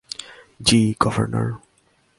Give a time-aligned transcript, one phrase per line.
[0.59, 1.47] জি, governor.